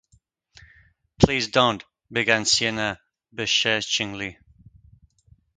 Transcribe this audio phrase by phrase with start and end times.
[1.19, 2.99] "Please, don't, —"began Sienna,
[3.35, 4.39] beseechingly.